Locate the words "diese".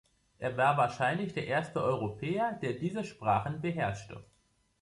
2.73-3.03